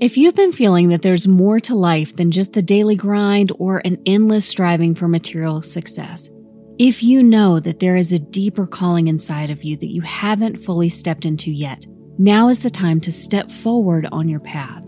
If 0.00 0.16
you've 0.16 0.36
been 0.36 0.52
feeling 0.52 0.90
that 0.90 1.02
there's 1.02 1.26
more 1.26 1.58
to 1.58 1.74
life 1.74 2.14
than 2.14 2.30
just 2.30 2.52
the 2.52 2.62
daily 2.62 2.94
grind 2.94 3.50
or 3.58 3.78
an 3.78 4.00
endless 4.06 4.46
striving 4.46 4.94
for 4.94 5.08
material 5.08 5.60
success, 5.60 6.30
if 6.78 7.02
you 7.02 7.20
know 7.20 7.58
that 7.58 7.80
there 7.80 7.96
is 7.96 8.12
a 8.12 8.18
deeper 8.20 8.64
calling 8.64 9.08
inside 9.08 9.50
of 9.50 9.64
you 9.64 9.76
that 9.78 9.90
you 9.90 10.00
haven't 10.02 10.62
fully 10.62 10.88
stepped 10.88 11.26
into 11.26 11.50
yet, 11.50 11.84
now 12.16 12.48
is 12.48 12.60
the 12.60 12.70
time 12.70 13.00
to 13.00 13.10
step 13.10 13.50
forward 13.50 14.06
on 14.12 14.28
your 14.28 14.38
path. 14.38 14.84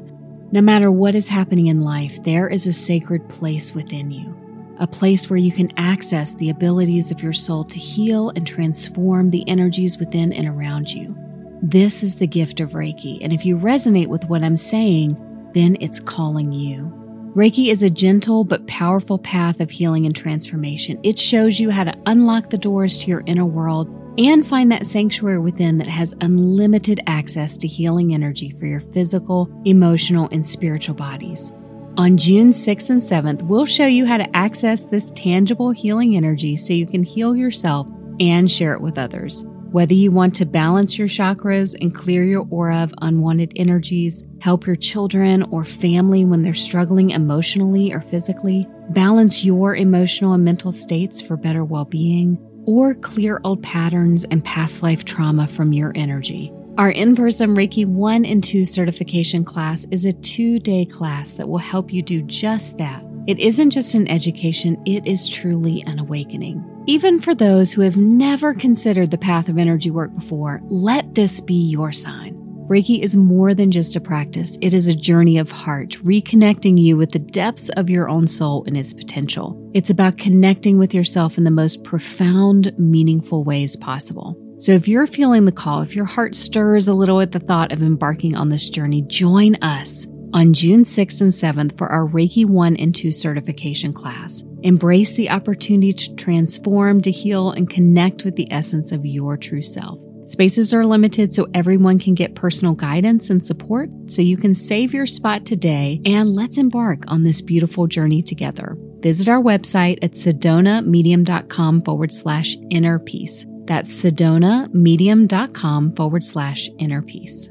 No 0.52 0.60
matter 0.60 0.92
what 0.92 1.16
is 1.16 1.28
happening 1.28 1.66
in 1.66 1.80
life, 1.80 2.22
there 2.22 2.48
is 2.48 2.68
a 2.68 2.72
sacred 2.72 3.28
place 3.28 3.74
within 3.74 4.12
you, 4.12 4.32
a 4.78 4.86
place 4.86 5.28
where 5.28 5.38
you 5.38 5.50
can 5.50 5.72
access 5.76 6.36
the 6.36 6.50
abilities 6.50 7.10
of 7.10 7.20
your 7.20 7.32
soul 7.32 7.64
to 7.64 7.80
heal 7.80 8.30
and 8.36 8.46
transform 8.46 9.30
the 9.30 9.48
energies 9.48 9.98
within 9.98 10.32
and 10.32 10.46
around 10.46 10.88
you. 10.88 11.16
This 11.62 12.02
is 12.02 12.16
the 12.16 12.26
gift 12.26 12.60
of 12.60 12.70
Reiki, 12.70 13.18
and 13.20 13.34
if 13.34 13.44
you 13.44 13.58
resonate 13.58 14.06
with 14.06 14.24
what 14.24 14.42
I'm 14.42 14.56
saying, 14.56 15.14
then 15.52 15.76
it's 15.78 16.00
calling 16.00 16.52
you. 16.52 16.90
Reiki 17.36 17.70
is 17.70 17.82
a 17.82 17.90
gentle 17.90 18.44
but 18.44 18.66
powerful 18.66 19.18
path 19.18 19.60
of 19.60 19.70
healing 19.70 20.06
and 20.06 20.16
transformation. 20.16 20.98
It 21.02 21.18
shows 21.18 21.60
you 21.60 21.70
how 21.70 21.84
to 21.84 21.96
unlock 22.06 22.48
the 22.48 22.56
doors 22.56 22.96
to 22.98 23.08
your 23.08 23.22
inner 23.26 23.44
world 23.44 23.88
and 24.16 24.46
find 24.46 24.72
that 24.72 24.86
sanctuary 24.86 25.38
within 25.38 25.76
that 25.78 25.86
has 25.86 26.14
unlimited 26.22 27.00
access 27.06 27.58
to 27.58 27.68
healing 27.68 28.14
energy 28.14 28.56
for 28.58 28.64
your 28.64 28.80
physical, 28.80 29.50
emotional, 29.66 30.30
and 30.32 30.46
spiritual 30.46 30.94
bodies. 30.94 31.52
On 31.98 32.16
June 32.16 32.52
6th 32.52 32.88
and 32.88 33.02
7th, 33.02 33.42
we'll 33.42 33.66
show 33.66 33.86
you 33.86 34.06
how 34.06 34.16
to 34.16 34.36
access 34.36 34.82
this 34.84 35.10
tangible 35.10 35.72
healing 35.72 36.16
energy 36.16 36.56
so 36.56 36.72
you 36.72 36.86
can 36.86 37.02
heal 37.02 37.36
yourself 37.36 37.86
and 38.18 38.50
share 38.50 38.72
it 38.72 38.80
with 38.80 38.96
others. 38.96 39.44
Whether 39.72 39.94
you 39.94 40.10
want 40.10 40.34
to 40.34 40.46
balance 40.46 40.98
your 40.98 41.06
chakras 41.06 41.76
and 41.80 41.94
clear 41.94 42.24
your 42.24 42.44
aura 42.50 42.78
of 42.78 42.92
unwanted 43.02 43.52
energies, 43.54 44.24
help 44.40 44.66
your 44.66 44.74
children 44.74 45.44
or 45.52 45.62
family 45.62 46.24
when 46.24 46.42
they're 46.42 46.54
struggling 46.54 47.10
emotionally 47.10 47.92
or 47.92 48.00
physically, 48.00 48.66
balance 48.88 49.44
your 49.44 49.76
emotional 49.76 50.32
and 50.32 50.44
mental 50.44 50.72
states 50.72 51.20
for 51.20 51.36
better 51.36 51.64
well 51.64 51.84
being, 51.84 52.36
or 52.66 52.94
clear 52.94 53.40
old 53.44 53.62
patterns 53.62 54.24
and 54.24 54.44
past 54.44 54.82
life 54.82 55.04
trauma 55.04 55.46
from 55.46 55.72
your 55.72 55.92
energy. 55.94 56.52
Our 56.76 56.90
in 56.90 57.14
person 57.14 57.54
Reiki 57.54 57.86
1 57.86 58.24
and 58.24 58.42
2 58.42 58.64
certification 58.64 59.44
class 59.44 59.86
is 59.92 60.04
a 60.04 60.12
two 60.12 60.58
day 60.58 60.84
class 60.84 61.32
that 61.32 61.48
will 61.48 61.58
help 61.58 61.92
you 61.92 62.02
do 62.02 62.22
just 62.22 62.76
that. 62.78 63.04
It 63.28 63.38
isn't 63.38 63.70
just 63.70 63.94
an 63.94 64.08
education, 64.08 64.82
it 64.84 65.06
is 65.06 65.28
truly 65.28 65.84
an 65.86 66.00
awakening. 66.00 66.69
Even 66.86 67.20
for 67.20 67.34
those 67.34 67.72
who 67.72 67.82
have 67.82 67.98
never 67.98 68.54
considered 68.54 69.10
the 69.10 69.18
path 69.18 69.48
of 69.48 69.58
energy 69.58 69.90
work 69.90 70.14
before, 70.14 70.60
let 70.64 71.14
this 71.14 71.40
be 71.40 71.68
your 71.68 71.92
sign. 71.92 72.34
Reiki 72.70 73.02
is 73.02 73.16
more 73.16 73.52
than 73.52 73.70
just 73.70 73.96
a 73.96 74.00
practice, 74.00 74.56
it 74.62 74.72
is 74.72 74.86
a 74.86 74.94
journey 74.94 75.38
of 75.38 75.50
heart, 75.50 75.90
reconnecting 76.04 76.80
you 76.80 76.96
with 76.96 77.10
the 77.10 77.18
depths 77.18 77.68
of 77.70 77.90
your 77.90 78.08
own 78.08 78.26
soul 78.26 78.64
and 78.66 78.76
its 78.76 78.94
potential. 78.94 79.70
It's 79.74 79.90
about 79.90 80.18
connecting 80.18 80.78
with 80.78 80.94
yourself 80.94 81.36
in 81.36 81.44
the 81.44 81.50
most 81.50 81.84
profound, 81.84 82.72
meaningful 82.78 83.44
ways 83.44 83.76
possible. 83.76 84.36
So, 84.56 84.72
if 84.72 84.86
you're 84.86 85.06
feeling 85.06 85.46
the 85.46 85.52
call, 85.52 85.82
if 85.82 85.96
your 85.96 86.04
heart 86.04 86.34
stirs 86.34 86.86
a 86.86 86.94
little 86.94 87.20
at 87.20 87.32
the 87.32 87.40
thought 87.40 87.72
of 87.72 87.82
embarking 87.82 88.36
on 88.36 88.50
this 88.50 88.70
journey, 88.70 89.02
join 89.02 89.56
us 89.56 90.06
on 90.32 90.52
June 90.52 90.84
6th 90.84 91.20
and 91.20 91.32
7th 91.32 91.76
for 91.76 91.88
our 91.88 92.06
Reiki 92.06 92.46
1 92.46 92.76
and 92.76 92.94
2 92.94 93.10
certification 93.10 93.92
class. 93.92 94.44
Embrace 94.62 95.16
the 95.16 95.30
opportunity 95.30 95.92
to 95.92 96.14
transform, 96.16 97.00
to 97.02 97.10
heal, 97.10 97.50
and 97.50 97.70
connect 97.70 98.24
with 98.24 98.36
the 98.36 98.50
essence 98.52 98.92
of 98.92 99.06
your 99.06 99.36
true 99.36 99.62
self. 99.62 100.00
Spaces 100.26 100.72
are 100.72 100.86
limited 100.86 101.34
so 101.34 101.48
everyone 101.54 101.98
can 101.98 102.14
get 102.14 102.36
personal 102.36 102.74
guidance 102.74 103.30
and 103.30 103.44
support, 103.44 103.90
so 104.06 104.22
you 104.22 104.36
can 104.36 104.54
save 104.54 104.94
your 104.94 105.06
spot 105.06 105.44
today 105.44 106.00
and 106.04 106.36
let's 106.36 106.56
embark 106.56 107.02
on 107.08 107.24
this 107.24 107.40
beautiful 107.40 107.88
journey 107.88 108.22
together. 108.22 108.76
Visit 109.00 109.28
our 109.28 109.42
website 109.42 109.98
at 110.02 110.12
sedonamedium.com 110.12 111.82
forward 111.82 112.12
slash 112.12 112.56
inner 112.70 113.00
peace. 113.00 113.44
That's 113.64 113.92
sedonamedium.com 113.92 115.96
forward 115.96 116.22
slash 116.22 116.68
inner 116.78 117.02
peace. 117.02 117.50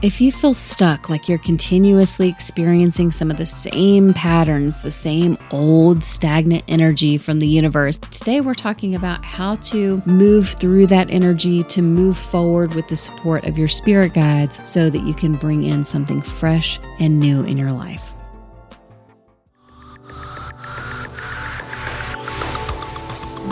If 0.00 0.20
you 0.20 0.30
feel 0.30 0.54
stuck, 0.54 1.10
like 1.10 1.28
you're 1.28 1.38
continuously 1.38 2.28
experiencing 2.28 3.10
some 3.10 3.32
of 3.32 3.36
the 3.36 3.44
same 3.46 4.14
patterns, 4.14 4.80
the 4.80 4.92
same 4.92 5.36
old 5.50 6.04
stagnant 6.04 6.62
energy 6.68 7.18
from 7.18 7.40
the 7.40 7.48
universe, 7.48 7.98
today 7.98 8.40
we're 8.40 8.54
talking 8.54 8.94
about 8.94 9.24
how 9.24 9.56
to 9.56 10.00
move 10.06 10.50
through 10.50 10.86
that 10.86 11.10
energy 11.10 11.64
to 11.64 11.82
move 11.82 12.16
forward 12.16 12.74
with 12.74 12.86
the 12.86 12.94
support 12.94 13.44
of 13.44 13.58
your 13.58 13.66
spirit 13.66 14.14
guides 14.14 14.60
so 14.62 14.88
that 14.88 15.02
you 15.02 15.14
can 15.14 15.32
bring 15.32 15.64
in 15.64 15.82
something 15.82 16.22
fresh 16.22 16.78
and 17.00 17.18
new 17.18 17.42
in 17.42 17.58
your 17.58 17.72
life. 17.72 18.04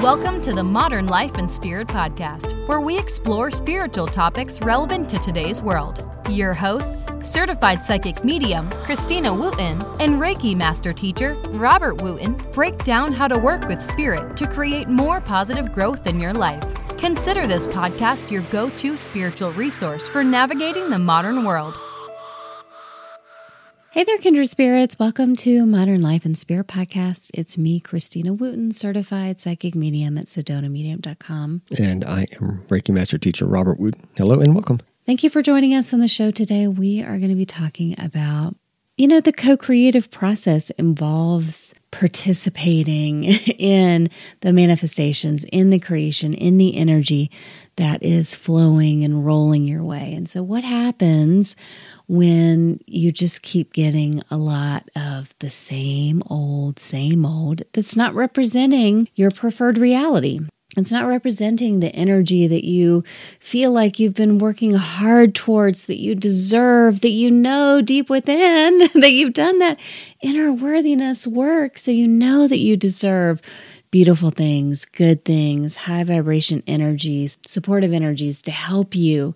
Welcome 0.00 0.40
to 0.42 0.52
the 0.52 0.62
Modern 0.62 1.06
Life 1.06 1.34
and 1.38 1.50
Spirit 1.50 1.88
Podcast, 1.88 2.68
where 2.68 2.80
we 2.80 2.96
explore 2.96 3.50
spiritual 3.50 4.06
topics 4.06 4.60
relevant 4.60 5.08
to 5.08 5.18
today's 5.18 5.60
world. 5.60 6.15
Your 6.28 6.54
hosts, 6.54 7.08
certified 7.22 7.84
psychic 7.84 8.24
medium 8.24 8.68
Christina 8.70 9.32
Wooten 9.32 9.80
and 10.00 10.20
Reiki 10.20 10.56
master 10.56 10.92
teacher 10.92 11.34
Robert 11.50 12.02
Wooten, 12.02 12.34
break 12.50 12.76
down 12.82 13.12
how 13.12 13.28
to 13.28 13.38
work 13.38 13.68
with 13.68 13.80
spirit 13.80 14.36
to 14.36 14.48
create 14.48 14.88
more 14.88 15.20
positive 15.20 15.72
growth 15.72 16.08
in 16.08 16.18
your 16.18 16.32
life. 16.32 16.64
Consider 16.98 17.46
this 17.46 17.68
podcast 17.68 18.32
your 18.32 18.42
go 18.50 18.70
to 18.70 18.96
spiritual 18.96 19.52
resource 19.52 20.08
for 20.08 20.24
navigating 20.24 20.90
the 20.90 20.98
modern 20.98 21.44
world. 21.44 21.78
Hey 23.92 24.02
there, 24.02 24.18
kindred 24.18 24.48
spirits. 24.50 24.98
Welcome 24.98 25.36
to 25.36 25.64
Modern 25.64 26.02
Life 26.02 26.24
and 26.24 26.36
Spirit 26.36 26.66
Podcast. 26.66 27.30
It's 27.34 27.56
me, 27.56 27.78
Christina 27.78 28.34
Wooten, 28.34 28.72
certified 28.72 29.38
psychic 29.38 29.76
medium 29.76 30.18
at 30.18 30.26
sedonamedium.com. 30.26 31.62
And 31.78 32.04
I 32.04 32.26
am 32.40 32.64
Reiki 32.68 32.92
Master 32.92 33.16
Teacher 33.16 33.46
Robert 33.46 33.78
Wooten. 33.78 34.06
Hello 34.16 34.40
and 34.40 34.54
welcome. 34.54 34.80
Thank 35.06 35.22
you 35.22 35.30
for 35.30 35.40
joining 35.40 35.72
us 35.72 35.94
on 35.94 36.00
the 36.00 36.08
show 36.08 36.32
today. 36.32 36.66
We 36.66 37.00
are 37.00 37.18
going 37.18 37.28
to 37.28 37.36
be 37.36 37.46
talking 37.46 37.94
about, 37.96 38.56
you 38.96 39.06
know, 39.06 39.20
the 39.20 39.32
co 39.32 39.56
creative 39.56 40.10
process 40.10 40.70
involves 40.70 41.72
participating 41.92 43.22
in 43.24 44.10
the 44.40 44.52
manifestations, 44.52 45.44
in 45.44 45.70
the 45.70 45.78
creation, 45.78 46.34
in 46.34 46.58
the 46.58 46.76
energy 46.76 47.30
that 47.76 48.02
is 48.02 48.34
flowing 48.34 49.04
and 49.04 49.24
rolling 49.24 49.62
your 49.68 49.84
way. 49.84 50.12
And 50.12 50.28
so, 50.28 50.42
what 50.42 50.64
happens 50.64 51.54
when 52.08 52.80
you 52.86 53.12
just 53.12 53.42
keep 53.42 53.72
getting 53.72 54.24
a 54.28 54.36
lot 54.36 54.88
of 54.96 55.36
the 55.38 55.50
same 55.50 56.20
old, 56.26 56.80
same 56.80 57.24
old 57.24 57.62
that's 57.74 57.94
not 57.94 58.12
representing 58.12 59.08
your 59.14 59.30
preferred 59.30 59.78
reality. 59.78 60.40
It's 60.76 60.92
not 60.92 61.06
representing 61.06 61.80
the 61.80 61.94
energy 61.94 62.46
that 62.46 62.64
you 62.64 63.02
feel 63.40 63.72
like 63.72 63.98
you've 63.98 64.14
been 64.14 64.38
working 64.38 64.74
hard 64.74 65.34
towards, 65.34 65.86
that 65.86 65.98
you 65.98 66.14
deserve, 66.14 67.00
that 67.00 67.10
you 67.10 67.30
know 67.30 67.80
deep 67.80 68.10
within 68.10 68.78
that 68.94 69.12
you've 69.12 69.32
done 69.32 69.58
that 69.60 69.80
inner 70.20 70.52
worthiness 70.52 71.26
work. 71.26 71.78
So 71.78 71.90
you 71.90 72.06
know 72.06 72.46
that 72.46 72.58
you 72.58 72.76
deserve 72.76 73.40
beautiful 73.90 74.30
things, 74.30 74.84
good 74.84 75.24
things, 75.24 75.76
high 75.76 76.04
vibration 76.04 76.62
energies, 76.66 77.38
supportive 77.46 77.94
energies 77.94 78.42
to 78.42 78.50
help 78.50 78.94
you 78.94 79.34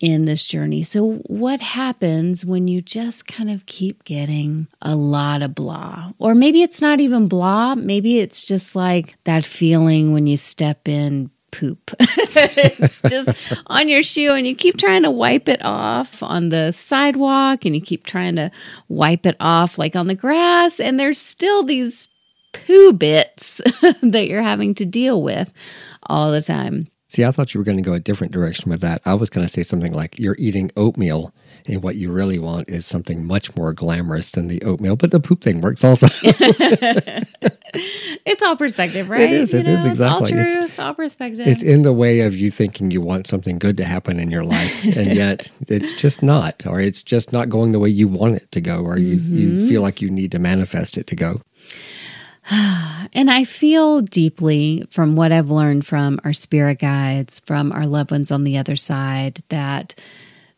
in 0.00 0.26
this 0.26 0.44
journey. 0.44 0.82
So, 0.82 1.14
what 1.26 1.60
happens 1.60 2.44
when 2.44 2.68
you 2.68 2.82
just 2.82 3.26
kind 3.26 3.50
of 3.50 3.66
keep 3.66 4.04
getting 4.04 4.68
a 4.82 4.94
lot 4.94 5.42
of 5.42 5.54
blah? 5.54 6.12
Or 6.18 6.34
maybe 6.34 6.62
it's 6.62 6.82
not 6.82 7.00
even 7.00 7.28
blah, 7.28 7.74
maybe 7.74 8.18
it's 8.18 8.44
just 8.44 8.76
like 8.76 9.16
that 9.24 9.46
feeling 9.46 10.12
when 10.12 10.26
you 10.26 10.36
step 10.36 10.88
in 10.88 11.30
poop. 11.50 11.94
it's 12.00 13.00
just 13.02 13.30
on 13.66 13.88
your 13.88 14.02
shoe 14.02 14.32
and 14.32 14.46
you 14.46 14.54
keep 14.54 14.76
trying 14.76 15.02
to 15.02 15.10
wipe 15.10 15.48
it 15.48 15.60
off 15.62 16.22
on 16.22 16.50
the 16.50 16.72
sidewalk 16.72 17.64
and 17.64 17.74
you 17.74 17.80
keep 17.80 18.04
trying 18.04 18.36
to 18.36 18.50
wipe 18.88 19.24
it 19.24 19.36
off 19.40 19.78
like 19.78 19.96
on 19.96 20.06
the 20.06 20.14
grass 20.14 20.80
and 20.80 21.00
there's 21.00 21.20
still 21.20 21.62
these 21.62 22.08
poo 22.52 22.92
bits 22.92 23.60
that 24.02 24.28
you're 24.28 24.42
having 24.42 24.74
to 24.74 24.84
deal 24.84 25.22
with 25.22 25.52
all 26.02 26.30
the 26.30 26.42
time. 26.42 26.88
See, 27.08 27.24
I 27.24 27.30
thought 27.30 27.54
you 27.54 27.60
were 27.60 27.64
going 27.64 27.76
to 27.76 27.82
go 27.82 27.92
a 27.92 28.00
different 28.00 28.32
direction 28.32 28.68
with 28.68 28.80
that. 28.80 29.00
I 29.04 29.14
was 29.14 29.30
going 29.30 29.46
to 29.46 29.52
say 29.52 29.62
something 29.62 29.92
like 29.92 30.18
you're 30.18 30.34
eating 30.40 30.72
oatmeal, 30.76 31.32
and 31.66 31.80
what 31.80 31.94
you 31.94 32.10
really 32.10 32.38
want 32.40 32.68
is 32.68 32.84
something 32.84 33.24
much 33.24 33.54
more 33.54 33.72
glamorous 33.72 34.32
than 34.32 34.48
the 34.48 34.60
oatmeal. 34.62 34.96
But 34.96 35.12
the 35.12 35.20
poop 35.20 35.40
thing 35.40 35.60
works 35.60 35.84
also. 35.84 36.08
it's 38.24 38.42
all 38.42 38.56
perspective, 38.56 39.08
right? 39.08 39.20
It 39.20 39.30
is. 39.30 39.54
It 39.54 39.68
you 39.68 39.74
is 39.74 39.86
exactly. 39.86 40.32
It's 40.32 40.40
all 40.40 40.44
truth, 40.44 40.70
it's, 40.70 40.78
all 40.80 40.94
perspective. 40.94 41.46
It's 41.46 41.62
in 41.62 41.82
the 41.82 41.92
way 41.92 42.20
of 42.20 42.36
you 42.36 42.50
thinking 42.50 42.90
you 42.90 43.00
want 43.00 43.28
something 43.28 43.60
good 43.60 43.76
to 43.76 43.84
happen 43.84 44.18
in 44.18 44.32
your 44.32 44.44
life, 44.44 44.84
and 44.84 45.14
yet 45.16 45.52
it's 45.68 45.92
just 45.92 46.24
not, 46.24 46.66
or 46.66 46.80
it's 46.80 47.04
just 47.04 47.32
not 47.32 47.48
going 47.48 47.70
the 47.70 47.78
way 47.78 47.88
you 47.88 48.08
want 48.08 48.34
it 48.34 48.50
to 48.50 48.60
go, 48.60 48.82
or 48.82 48.98
you, 48.98 49.18
mm-hmm. 49.18 49.38
you 49.38 49.68
feel 49.68 49.82
like 49.82 50.00
you 50.00 50.10
need 50.10 50.32
to 50.32 50.40
manifest 50.40 50.98
it 50.98 51.06
to 51.06 51.14
go. 51.14 51.40
And 53.12 53.30
I 53.30 53.44
feel 53.44 54.02
deeply 54.02 54.84
from 54.90 55.16
what 55.16 55.32
I've 55.32 55.48
learned 55.48 55.86
from 55.86 56.20
our 56.24 56.34
spirit 56.34 56.80
guides, 56.80 57.40
from 57.40 57.72
our 57.72 57.86
loved 57.86 58.10
ones 58.10 58.30
on 58.30 58.44
the 58.44 58.58
other 58.58 58.76
side, 58.76 59.42
that 59.48 59.94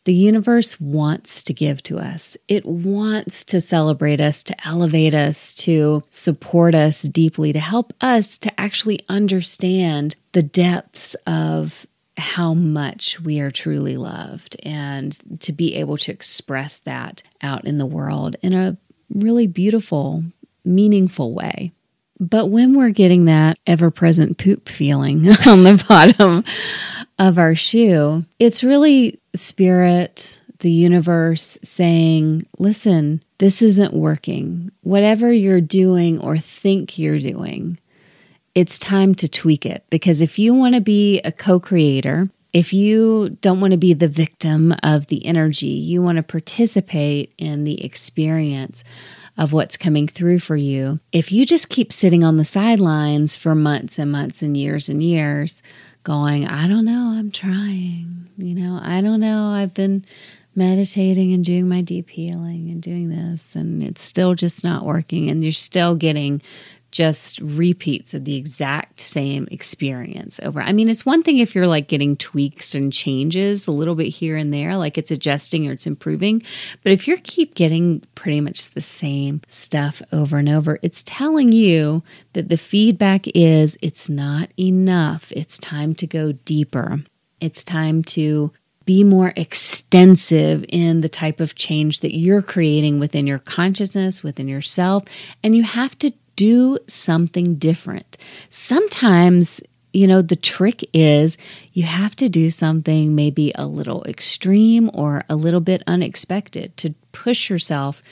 the 0.04 0.14
universe 0.14 0.80
wants 0.80 1.42
to 1.44 1.52
give 1.52 1.82
to 1.84 1.98
us. 1.98 2.36
It 2.48 2.64
wants 2.64 3.44
to 3.44 3.60
celebrate 3.60 4.20
us, 4.20 4.42
to 4.44 4.66
elevate 4.66 5.12
us, 5.12 5.54
to 5.56 6.02
support 6.08 6.74
us 6.74 7.02
deeply, 7.02 7.52
to 7.52 7.60
help 7.60 7.92
us 8.00 8.38
to 8.38 8.60
actually 8.60 9.04
understand 9.08 10.16
the 10.32 10.42
depths 10.42 11.14
of 11.26 11.86
how 12.16 12.54
much 12.54 13.20
we 13.20 13.38
are 13.38 13.50
truly 13.50 13.96
loved 13.96 14.56
and 14.62 15.40
to 15.40 15.52
be 15.52 15.74
able 15.76 15.98
to 15.98 16.10
express 16.10 16.78
that 16.78 17.22
out 17.42 17.66
in 17.66 17.78
the 17.78 17.86
world 17.86 18.34
in 18.42 18.54
a 18.54 18.76
really 19.14 19.46
beautiful, 19.46 20.24
meaningful 20.64 21.34
way. 21.34 21.72
But 22.20 22.46
when 22.46 22.76
we're 22.76 22.90
getting 22.90 23.26
that 23.26 23.58
ever 23.66 23.90
present 23.90 24.38
poop 24.38 24.68
feeling 24.68 25.28
on 25.46 25.64
the 25.64 25.84
bottom 25.88 26.44
of 27.18 27.38
our 27.38 27.54
shoe, 27.54 28.24
it's 28.38 28.64
really 28.64 29.20
spirit, 29.34 30.42
the 30.60 30.70
universe 30.70 31.58
saying, 31.62 32.46
listen, 32.58 33.22
this 33.38 33.62
isn't 33.62 33.94
working. 33.94 34.72
Whatever 34.82 35.32
you're 35.32 35.60
doing 35.60 36.20
or 36.20 36.36
think 36.36 36.98
you're 36.98 37.20
doing, 37.20 37.78
it's 38.54 38.78
time 38.78 39.14
to 39.16 39.28
tweak 39.28 39.64
it. 39.64 39.84
Because 39.90 40.20
if 40.20 40.38
you 40.38 40.54
want 40.54 40.74
to 40.74 40.80
be 40.80 41.20
a 41.20 41.30
co 41.30 41.60
creator, 41.60 42.28
if 42.52 42.72
you 42.72 43.36
don't 43.40 43.60
want 43.60 43.72
to 43.72 43.78
be 43.78 43.94
the 43.94 44.08
victim 44.08 44.74
of 44.82 45.06
the 45.06 45.24
energy, 45.26 45.66
you 45.66 46.02
want 46.02 46.16
to 46.16 46.22
participate 46.22 47.32
in 47.38 47.64
the 47.64 47.84
experience 47.84 48.82
of 49.38 49.52
what's 49.52 49.76
coming 49.76 50.08
through 50.08 50.40
for 50.40 50.56
you. 50.56 50.98
If 51.12 51.30
you 51.32 51.46
just 51.46 51.68
keep 51.68 51.92
sitting 51.92 52.24
on 52.24 52.36
the 52.36 52.44
sidelines 52.44 53.36
for 53.36 53.54
months 53.54 53.98
and 53.98 54.12
months 54.12 54.42
and 54.42 54.56
years 54.56 54.88
and 54.88 55.02
years, 55.02 55.62
going, 56.02 56.46
I 56.46 56.66
don't 56.68 56.84
know, 56.84 57.14
I'm 57.16 57.30
trying, 57.30 58.28
you 58.36 58.54
know, 58.54 58.80
I 58.82 59.00
don't 59.00 59.20
know, 59.20 59.44
I've 59.46 59.74
been 59.74 60.04
meditating 60.54 61.32
and 61.32 61.44
doing 61.44 61.68
my 61.68 61.82
deep 61.82 62.10
healing 62.10 62.68
and 62.70 62.82
doing 62.82 63.10
this, 63.10 63.54
and 63.54 63.82
it's 63.82 64.02
still 64.02 64.34
just 64.34 64.64
not 64.64 64.84
working, 64.84 65.30
and 65.30 65.42
you're 65.42 65.52
still 65.52 65.94
getting 65.94 66.42
just 66.90 67.38
repeats 67.40 68.14
of 68.14 68.24
the 68.24 68.36
exact 68.36 69.00
same 69.00 69.46
experience 69.50 70.40
over. 70.42 70.60
I 70.60 70.72
mean, 70.72 70.88
it's 70.88 71.04
one 71.04 71.22
thing 71.22 71.38
if 71.38 71.54
you're 71.54 71.66
like 71.66 71.88
getting 71.88 72.16
tweaks 72.16 72.74
and 72.74 72.92
changes 72.92 73.66
a 73.66 73.72
little 73.72 73.94
bit 73.94 74.08
here 74.08 74.36
and 74.36 74.52
there, 74.52 74.76
like 74.76 74.96
it's 74.96 75.10
adjusting 75.10 75.68
or 75.68 75.72
it's 75.72 75.86
improving. 75.86 76.42
But 76.82 76.92
if 76.92 77.06
you 77.06 77.18
keep 77.18 77.54
getting 77.54 78.02
pretty 78.14 78.40
much 78.40 78.70
the 78.70 78.80
same 78.80 79.42
stuff 79.48 80.00
over 80.12 80.38
and 80.38 80.48
over, 80.48 80.78
it's 80.82 81.02
telling 81.02 81.52
you 81.52 82.02
that 82.32 82.48
the 82.48 82.56
feedback 82.56 83.26
is 83.28 83.76
it's 83.82 84.08
not 84.08 84.50
enough. 84.58 85.30
It's 85.32 85.58
time 85.58 85.94
to 85.96 86.06
go 86.06 86.32
deeper. 86.32 87.00
It's 87.40 87.62
time 87.62 88.02
to 88.04 88.52
be 88.88 89.04
more 89.04 89.34
extensive 89.36 90.64
in 90.70 91.02
the 91.02 91.10
type 91.10 91.40
of 91.40 91.54
change 91.54 92.00
that 92.00 92.16
you're 92.16 92.40
creating 92.40 92.98
within 92.98 93.26
your 93.26 93.38
consciousness, 93.38 94.22
within 94.22 94.48
yourself. 94.48 95.04
And 95.44 95.54
you 95.54 95.62
have 95.62 95.98
to 95.98 96.10
do 96.38 96.78
something 96.86 97.56
different. 97.56 98.16
Sometimes, 98.48 99.60
you 99.92 100.06
know, 100.06 100.22
the 100.22 100.36
trick 100.36 100.88
is 100.92 101.36
you 101.72 101.82
have 101.82 102.14
to 102.14 102.28
do 102.28 102.48
something 102.48 103.16
maybe 103.16 103.50
a 103.56 103.66
little 103.66 104.04
extreme 104.04 104.88
or 104.94 105.24
a 105.28 105.34
little 105.34 105.60
bit 105.60 105.82
unexpected 105.88 106.76
to 106.76 106.94
push 107.10 107.50
yourself 107.50 108.04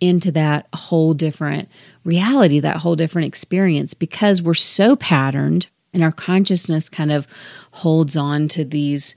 into 0.00 0.32
that 0.32 0.66
whole 0.74 1.12
different 1.12 1.68
reality, 2.04 2.58
that 2.58 2.78
whole 2.78 2.96
different 2.96 3.28
experience, 3.28 3.92
because 3.92 4.40
we're 4.40 4.54
so 4.54 4.96
patterned 4.96 5.66
and 5.92 6.02
our 6.02 6.12
consciousness 6.12 6.88
kind 6.88 7.12
of 7.12 7.26
holds 7.70 8.16
on 8.16 8.48
to 8.48 8.64
these 8.64 9.14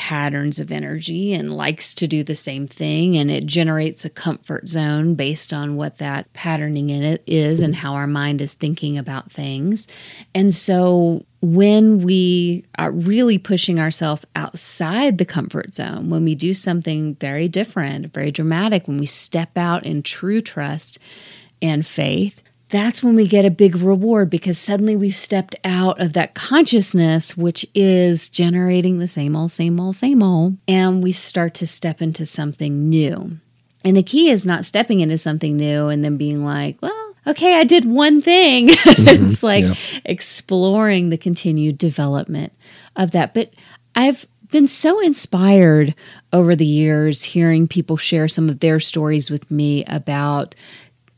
patterns 0.00 0.58
of 0.58 0.72
energy 0.72 1.34
and 1.34 1.54
likes 1.54 1.92
to 1.92 2.06
do 2.06 2.24
the 2.24 2.34
same 2.34 2.66
thing. 2.66 3.18
And 3.18 3.30
it 3.30 3.44
generates 3.44 4.06
a 4.06 4.08
comfort 4.08 4.66
zone 4.66 5.14
based 5.14 5.52
on 5.52 5.76
what 5.76 5.98
that 5.98 6.32
patterning 6.32 6.88
in 6.88 7.02
it 7.02 7.22
is 7.26 7.60
and 7.60 7.74
how 7.74 7.92
our 7.92 8.06
mind 8.06 8.40
is 8.40 8.54
thinking 8.54 8.96
about 8.96 9.30
things. 9.30 9.86
And 10.34 10.54
so 10.54 11.26
when 11.42 12.00
we 12.00 12.64
are 12.78 12.90
really 12.90 13.36
pushing 13.36 13.78
ourselves 13.78 14.24
outside 14.36 15.18
the 15.18 15.26
comfort 15.26 15.74
zone, 15.74 16.08
when 16.08 16.24
we 16.24 16.34
do 16.34 16.54
something 16.54 17.14
very 17.16 17.46
different, 17.46 18.14
very 18.14 18.30
dramatic, 18.30 18.88
when 18.88 18.96
we 18.96 19.04
step 19.04 19.58
out 19.58 19.84
in 19.84 20.02
true 20.02 20.40
trust 20.40 20.98
and 21.60 21.86
faith, 21.86 22.39
that's 22.70 23.02
when 23.02 23.16
we 23.16 23.26
get 23.26 23.44
a 23.44 23.50
big 23.50 23.76
reward 23.76 24.30
because 24.30 24.56
suddenly 24.56 24.96
we've 24.96 25.16
stepped 25.16 25.56
out 25.64 26.00
of 26.00 26.12
that 26.12 26.34
consciousness, 26.34 27.36
which 27.36 27.66
is 27.74 28.28
generating 28.28 28.98
the 28.98 29.08
same 29.08 29.34
old, 29.36 29.50
same 29.50 29.78
old, 29.80 29.96
same 29.96 30.22
old, 30.22 30.56
and 30.68 31.02
we 31.02 31.12
start 31.12 31.54
to 31.54 31.66
step 31.66 32.00
into 32.00 32.24
something 32.24 32.88
new. 32.88 33.36
And 33.84 33.96
the 33.96 34.02
key 34.02 34.30
is 34.30 34.46
not 34.46 34.64
stepping 34.64 35.00
into 35.00 35.18
something 35.18 35.56
new 35.56 35.88
and 35.88 36.04
then 36.04 36.16
being 36.16 36.44
like, 36.44 36.80
well, 36.80 37.14
okay, 37.26 37.58
I 37.58 37.64
did 37.64 37.84
one 37.84 38.20
thing. 38.20 38.68
Mm-hmm. 39.00 39.28
it's 39.30 39.42
like 39.42 39.64
yeah. 39.64 39.74
exploring 40.04 41.10
the 41.10 41.16
continued 41.16 41.78
development 41.78 42.52
of 42.96 43.12
that. 43.12 43.32
But 43.32 43.54
I've 43.94 44.26
been 44.50 44.66
so 44.66 45.00
inspired 45.00 45.94
over 46.32 46.54
the 46.54 46.66
years 46.66 47.24
hearing 47.24 47.66
people 47.66 47.96
share 47.96 48.28
some 48.28 48.48
of 48.48 48.60
their 48.60 48.78
stories 48.78 49.30
with 49.30 49.50
me 49.50 49.84
about, 49.86 50.54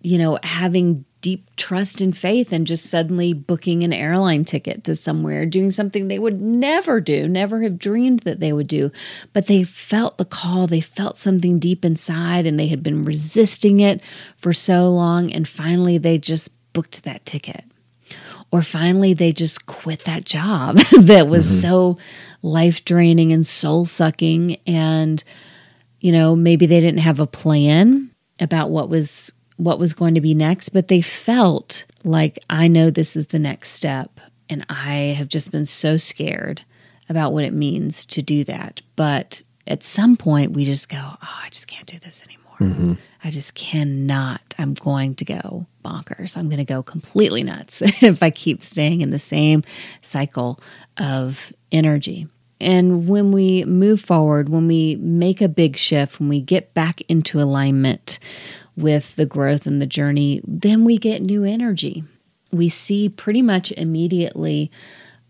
you 0.00 0.16
know, 0.18 0.38
having 0.42 1.04
deep 1.22 1.48
trust 1.56 2.00
and 2.00 2.14
faith 2.16 2.52
and 2.52 2.66
just 2.66 2.84
suddenly 2.84 3.32
booking 3.32 3.82
an 3.82 3.92
airline 3.92 4.44
ticket 4.44 4.84
to 4.84 4.94
somewhere, 4.94 5.46
doing 5.46 5.70
something 5.70 6.08
they 6.08 6.18
would 6.18 6.42
never 6.42 7.00
do, 7.00 7.28
never 7.28 7.62
have 7.62 7.78
dreamed 7.78 8.20
that 8.20 8.40
they 8.40 8.52
would 8.52 8.66
do. 8.66 8.90
But 9.32 9.46
they 9.46 9.62
felt 9.62 10.18
the 10.18 10.24
call, 10.24 10.66
they 10.66 10.80
felt 10.80 11.16
something 11.16 11.58
deep 11.58 11.84
inside, 11.84 12.44
and 12.44 12.58
they 12.58 12.66
had 12.66 12.82
been 12.82 13.04
resisting 13.04 13.80
it 13.80 14.02
for 14.36 14.52
so 14.52 14.90
long. 14.90 15.32
And 15.32 15.48
finally, 15.48 15.96
they 15.96 16.18
just 16.18 16.50
booked 16.72 17.04
that 17.04 17.24
ticket. 17.24 17.64
Or 18.50 18.62
finally, 18.62 19.14
they 19.14 19.32
just 19.32 19.64
quit 19.66 20.04
that 20.04 20.24
job 20.24 20.76
that 20.98 21.28
was 21.28 21.46
mm-hmm. 21.46 21.60
so 21.60 21.98
life 22.42 22.84
draining 22.84 23.32
and 23.32 23.46
soul 23.46 23.86
sucking. 23.86 24.58
And, 24.66 25.22
you 26.00 26.12
know, 26.12 26.36
maybe 26.36 26.66
they 26.66 26.80
didn't 26.80 27.00
have 27.00 27.20
a 27.20 27.26
plan 27.26 28.10
about 28.40 28.70
what 28.70 28.90
was 28.90 29.32
what 29.62 29.78
was 29.78 29.92
going 29.92 30.14
to 30.14 30.20
be 30.20 30.34
next, 30.34 30.70
but 30.70 30.88
they 30.88 31.00
felt 31.00 31.84
like 32.02 32.38
I 32.50 32.66
know 32.66 32.90
this 32.90 33.16
is 33.16 33.28
the 33.28 33.38
next 33.38 33.70
step. 33.70 34.20
And 34.48 34.66
I 34.68 35.14
have 35.16 35.28
just 35.28 35.52
been 35.52 35.66
so 35.66 35.96
scared 35.96 36.62
about 37.08 37.32
what 37.32 37.44
it 37.44 37.52
means 37.52 38.04
to 38.06 38.22
do 38.22 38.42
that. 38.44 38.82
But 38.96 39.42
at 39.66 39.82
some 39.82 40.16
point, 40.16 40.52
we 40.52 40.64
just 40.64 40.88
go, 40.88 40.98
oh, 41.00 41.40
I 41.44 41.48
just 41.50 41.68
can't 41.68 41.86
do 41.86 41.98
this 42.00 42.24
anymore. 42.24 42.42
Mm-hmm. 42.58 42.92
I 43.22 43.30
just 43.30 43.54
cannot. 43.54 44.40
I'm 44.58 44.74
going 44.74 45.14
to 45.16 45.24
go 45.24 45.66
bonkers. 45.84 46.36
I'm 46.36 46.48
going 46.48 46.58
to 46.58 46.64
go 46.64 46.82
completely 46.82 47.44
nuts 47.44 47.82
if 48.02 48.22
I 48.22 48.30
keep 48.30 48.62
staying 48.62 49.00
in 49.00 49.10
the 49.10 49.18
same 49.18 49.62
cycle 50.00 50.60
of 50.98 51.52
energy. 51.70 52.26
And 52.60 53.08
when 53.08 53.32
we 53.32 53.64
move 53.64 54.00
forward, 54.00 54.48
when 54.48 54.68
we 54.68 54.96
make 54.96 55.40
a 55.40 55.48
big 55.48 55.76
shift, 55.76 56.20
when 56.20 56.28
we 56.28 56.40
get 56.40 56.74
back 56.74 57.00
into 57.02 57.40
alignment 57.40 58.18
with 58.76 59.16
the 59.16 59.26
growth 59.26 59.66
and 59.66 59.80
the 59.80 59.86
journey, 59.86 60.40
then 60.46 60.84
we 60.84 60.98
get 60.98 61.22
new 61.22 61.44
energy. 61.44 62.04
We 62.50 62.68
see 62.68 63.08
pretty 63.08 63.42
much 63.42 63.72
immediately 63.72 64.70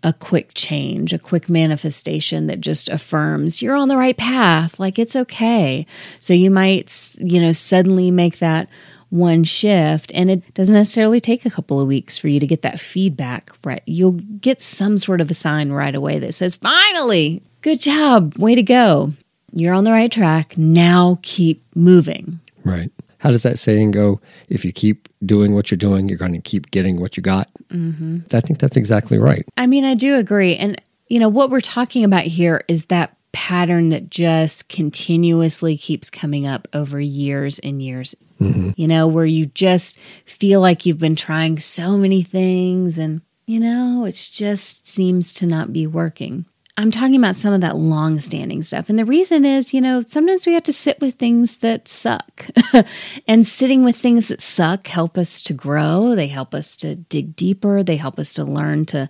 a 0.02 0.12
quick 0.12 0.50
change, 0.54 1.12
a 1.12 1.18
quick 1.18 1.48
manifestation 1.48 2.48
that 2.48 2.60
just 2.60 2.88
affirms 2.88 3.62
you're 3.62 3.76
on 3.76 3.88
the 3.88 3.96
right 3.96 4.16
path, 4.16 4.78
like 4.80 4.98
it's 4.98 5.14
okay. 5.14 5.86
So 6.18 6.34
you 6.34 6.50
might, 6.50 7.16
you 7.18 7.40
know, 7.40 7.52
suddenly 7.52 8.10
make 8.10 8.38
that 8.38 8.68
one 9.10 9.44
shift 9.44 10.10
and 10.14 10.30
it 10.30 10.54
doesn't 10.54 10.74
necessarily 10.74 11.20
take 11.20 11.44
a 11.44 11.50
couple 11.50 11.78
of 11.78 11.86
weeks 11.86 12.16
for 12.16 12.28
you 12.28 12.40
to 12.40 12.46
get 12.46 12.62
that 12.62 12.80
feedback 12.80 13.50
right? 13.62 13.82
You'll 13.84 14.12
get 14.12 14.62
some 14.62 14.96
sort 14.96 15.20
of 15.20 15.30
a 15.30 15.34
sign 15.34 15.70
right 15.70 15.94
away 15.94 16.18
that 16.18 16.32
says 16.32 16.54
finally 16.54 17.42
good 17.60 17.78
job 17.78 18.36
way 18.38 18.54
to 18.54 18.62
go. 18.62 19.12
You're 19.52 19.74
on 19.74 19.84
the 19.84 19.92
right 19.92 20.10
track. 20.10 20.56
Now 20.56 21.18
keep 21.22 21.62
moving. 21.74 22.40
Right 22.64 22.90
how 23.22 23.30
does 23.30 23.44
that 23.44 23.56
saying 23.56 23.92
go? 23.92 24.20
If 24.48 24.64
you 24.64 24.72
keep 24.72 25.08
doing 25.24 25.54
what 25.54 25.70
you're 25.70 25.78
doing, 25.78 26.08
you're 26.08 26.18
going 26.18 26.32
to 26.32 26.40
keep 26.40 26.72
getting 26.72 27.00
what 27.00 27.16
you 27.16 27.22
got. 27.22 27.48
Mm-hmm. 27.68 28.18
I 28.32 28.40
think 28.40 28.58
that's 28.58 28.76
exactly 28.76 29.16
right. 29.16 29.46
I 29.56 29.68
mean, 29.68 29.84
I 29.84 29.94
do 29.94 30.16
agree. 30.16 30.56
And, 30.56 30.82
you 31.06 31.20
know, 31.20 31.28
what 31.28 31.48
we're 31.48 31.60
talking 31.60 32.02
about 32.02 32.24
here 32.24 32.64
is 32.66 32.86
that 32.86 33.16
pattern 33.30 33.90
that 33.90 34.10
just 34.10 34.68
continuously 34.68 35.76
keeps 35.76 36.10
coming 36.10 36.48
up 36.48 36.66
over 36.72 36.98
years 36.98 37.60
and 37.60 37.80
years. 37.80 38.16
Mm-hmm. 38.40 38.70
You 38.74 38.88
know, 38.88 39.06
where 39.06 39.24
you 39.24 39.46
just 39.46 40.00
feel 40.24 40.60
like 40.60 40.84
you've 40.84 40.98
been 40.98 41.14
trying 41.14 41.60
so 41.60 41.96
many 41.96 42.24
things 42.24 42.98
and, 42.98 43.22
you 43.46 43.60
know, 43.60 44.04
it 44.04 44.14
just 44.32 44.88
seems 44.88 45.32
to 45.34 45.46
not 45.46 45.72
be 45.72 45.86
working. 45.86 46.44
I'm 46.82 46.90
talking 46.90 47.14
about 47.14 47.36
some 47.36 47.52
of 47.54 47.60
that 47.60 47.76
long 47.76 48.18
standing 48.18 48.64
stuff. 48.64 48.90
And 48.90 48.98
the 48.98 49.04
reason 49.04 49.44
is, 49.44 49.72
you 49.72 49.80
know, 49.80 50.02
sometimes 50.02 50.46
we 50.46 50.54
have 50.54 50.64
to 50.64 50.72
sit 50.72 51.00
with 51.00 51.14
things 51.14 51.58
that 51.58 51.86
suck. 51.86 52.44
and 53.28 53.46
sitting 53.46 53.84
with 53.84 53.94
things 53.94 54.26
that 54.28 54.42
suck 54.42 54.88
help 54.88 55.16
us 55.16 55.40
to 55.42 55.54
grow. 55.54 56.16
They 56.16 56.26
help 56.26 56.56
us 56.56 56.76
to 56.78 56.96
dig 56.96 57.36
deeper. 57.36 57.84
They 57.84 57.94
help 57.94 58.18
us 58.18 58.34
to 58.34 58.42
learn 58.44 58.86
to 58.86 59.08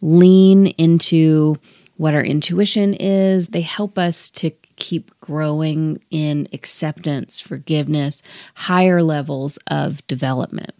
lean 0.00 0.66
into 0.66 1.54
what 1.96 2.12
our 2.12 2.24
intuition 2.24 2.92
is. 2.94 3.48
They 3.48 3.60
help 3.60 3.98
us 3.98 4.28
to 4.30 4.50
keep 4.74 5.12
growing 5.20 6.02
in 6.10 6.48
acceptance, 6.52 7.38
forgiveness, 7.38 8.20
higher 8.54 9.00
levels 9.00 9.60
of 9.68 10.04
development. 10.08 10.72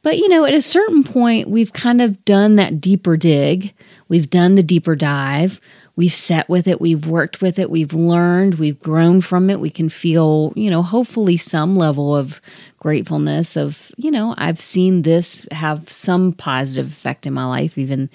But, 0.00 0.16
you 0.16 0.28
know, 0.28 0.46
at 0.46 0.54
a 0.54 0.62
certain 0.62 1.04
point, 1.04 1.50
we've 1.50 1.74
kind 1.74 2.00
of 2.00 2.24
done 2.24 2.56
that 2.56 2.80
deeper 2.80 3.18
dig, 3.18 3.74
we've 4.08 4.30
done 4.30 4.54
the 4.54 4.62
deeper 4.62 4.96
dive. 4.96 5.60
We've 5.94 6.14
sat 6.14 6.48
with 6.48 6.66
it, 6.66 6.80
we've 6.80 7.06
worked 7.06 7.42
with 7.42 7.58
it, 7.58 7.70
we've 7.70 7.92
learned, 7.92 8.54
we've 8.54 8.78
grown 8.78 9.20
from 9.20 9.50
it. 9.50 9.60
We 9.60 9.70
can 9.70 9.88
feel, 9.88 10.52
you 10.56 10.70
know, 10.70 10.82
hopefully 10.82 11.36
some 11.36 11.76
level 11.76 12.16
of 12.16 12.40
gratefulness 12.78 13.56
of, 13.56 13.92
you 13.96 14.10
know, 14.10 14.34
I've 14.38 14.60
seen 14.60 15.02
this 15.02 15.46
have 15.50 15.92
some 15.92 16.32
positive 16.32 16.90
effect 16.90 17.26
in 17.26 17.34
my 17.34 17.44
life, 17.44 17.76
even 17.76 18.08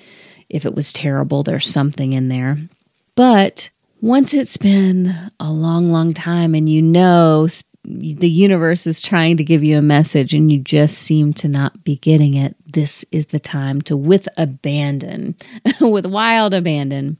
if 0.49 0.65
it 0.65 0.73
was 0.73 0.91
terrible, 0.91 1.43
there's 1.43 1.69
something 1.69 2.13
in 2.13 2.29
there. 2.29 2.57
But 3.15 3.69
once 4.01 4.33
it's 4.33 4.57
been 4.57 5.13
a 5.39 5.51
long, 5.51 5.91
long 5.91 6.13
time 6.13 6.55
and 6.55 6.69
you 6.69 6.81
know 6.81 7.47
the 7.83 8.29
universe 8.29 8.85
is 8.85 9.01
trying 9.01 9.37
to 9.37 9.45
give 9.45 9.63
you 9.63 9.77
a 9.77 9.81
message 9.81 10.33
and 10.33 10.51
you 10.51 10.59
just 10.59 10.97
seem 10.97 11.33
to 11.33 11.47
not 11.47 11.83
be 11.83 11.95
getting 11.97 12.33
it, 12.33 12.55
this 12.65 13.05
is 13.11 13.27
the 13.27 13.39
time 13.39 13.81
to, 13.83 13.95
with 13.95 14.27
abandon, 14.35 15.35
with 15.81 16.05
wild 16.05 16.53
abandon, 16.53 17.17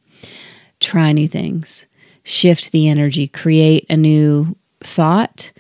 try 0.80 1.12
new 1.12 1.28
things, 1.28 1.88
shift 2.24 2.72
the 2.72 2.88
energy, 2.88 3.28
create 3.28 3.86
a 3.90 3.98
new 3.98 4.56
thought, 4.82 5.52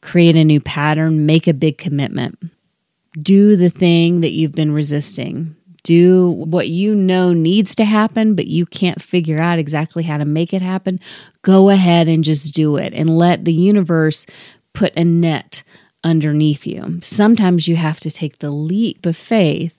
create 0.00 0.36
a 0.36 0.44
new 0.44 0.60
pattern, 0.60 1.26
make 1.26 1.46
a 1.46 1.54
big 1.54 1.78
commitment. 1.78 2.38
Do 3.18 3.56
the 3.56 3.70
thing 3.70 4.20
that 4.20 4.32
you've 4.32 4.52
been 4.52 4.72
resisting 4.72 5.56
do 5.88 6.28
what 6.30 6.68
you 6.68 6.94
know 6.94 7.32
needs 7.32 7.74
to 7.76 7.84
happen, 7.84 8.34
but 8.34 8.46
you 8.46 8.66
can't 8.66 9.00
figure 9.00 9.38
out 9.38 9.58
exactly 9.58 10.02
how 10.02 10.18
to 10.18 10.26
make 10.26 10.52
it 10.52 10.60
happen, 10.60 11.00
go 11.40 11.70
ahead 11.70 12.08
and 12.08 12.24
just 12.24 12.52
do 12.52 12.76
it 12.76 12.92
and 12.92 13.16
let 13.16 13.46
the 13.46 13.54
universe 13.54 14.26
put 14.74 14.94
a 14.96 15.04
net 15.04 15.62
underneath 16.04 16.66
you. 16.66 16.98
Sometimes 17.02 17.68
you 17.68 17.76
have 17.76 18.00
to 18.00 18.10
take 18.10 18.38
the 18.38 18.50
leap 18.50 19.06
of 19.06 19.16
faith 19.16 19.77